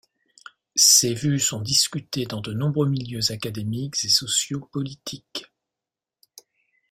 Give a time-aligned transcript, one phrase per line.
[0.75, 5.45] Ses vues sont discutées dans de nombreux milieux académiques et sociopolitiques.